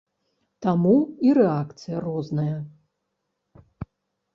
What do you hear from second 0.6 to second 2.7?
Таму і рэакцыя розная.